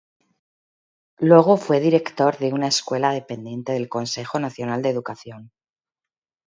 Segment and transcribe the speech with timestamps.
[1.19, 5.51] Luego fue director de una escuela dependiente del Consejo Nacional de Educación.